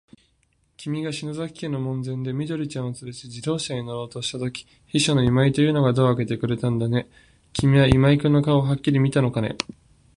[0.77, 7.07] きみが篠崎家の門前で、緑ちゃんをつれて自動車に乗ろうとしたとき、秘書の今井というのがドアをあけてくれたんだね。
[7.53, 9.57] きみは今井君の顔をはっきり見たのかね。